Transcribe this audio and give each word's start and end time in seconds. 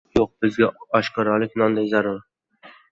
Yo‘q, 0.17 0.29
bizga 0.45 0.69
oshkoralik 1.01 1.55
nonday 1.65 1.95
zarur. 1.97 2.23